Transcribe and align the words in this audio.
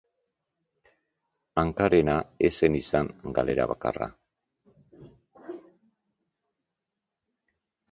Hankarena 1.63 2.15
ez 2.49 2.51
zen 2.63 2.79
izan 2.79 3.11
galera 3.41 3.69
bakarra. 3.73 4.09